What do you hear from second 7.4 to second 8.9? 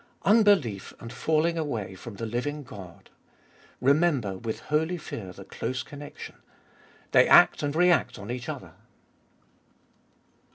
and react on each other.